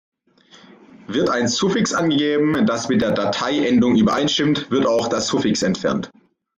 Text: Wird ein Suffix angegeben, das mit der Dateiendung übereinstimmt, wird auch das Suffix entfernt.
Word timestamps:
Wird 1.05 1.29
ein 1.29 1.47
Suffix 1.47 1.93
angegeben, 1.93 2.65
das 2.65 2.89
mit 2.89 3.03
der 3.03 3.11
Dateiendung 3.11 3.95
übereinstimmt, 3.97 4.71
wird 4.71 4.87
auch 4.87 5.07
das 5.09 5.27
Suffix 5.27 5.61
entfernt. 5.61 6.09